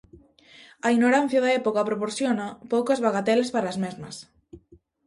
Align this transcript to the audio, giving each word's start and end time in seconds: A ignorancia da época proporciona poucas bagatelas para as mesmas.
A 0.85 0.87
ignorancia 0.95 1.43
da 1.45 1.53
época 1.61 1.87
proporciona 1.89 2.47
poucas 2.71 3.01
bagatelas 3.05 3.49
para 3.55 3.67
as 3.71 3.77
mesmas. 3.83 4.15